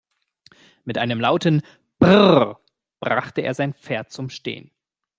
Mit 0.83 0.97
einem 0.97 1.19
lauten 1.21 1.61
"Brrr!" 1.99 2.59
brachte 2.99 3.41
er 3.41 3.53
sein 3.53 3.75
Pferd 3.75 4.11
zum 4.11 4.31
Stehen. 4.31 4.71